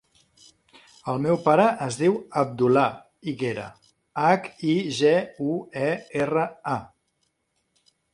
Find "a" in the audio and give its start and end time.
6.77-7.91